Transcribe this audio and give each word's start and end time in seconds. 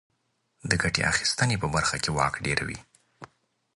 د 0.69 0.71
ګټې 0.81 1.01
اخیستنې 1.11 1.55
په 1.61 1.67
برخه 1.75 1.97
کې 2.03 2.11
واک 2.17 2.33
ډېروي. 2.45 2.79